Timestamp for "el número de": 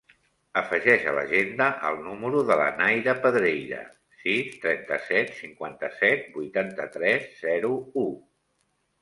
1.89-2.57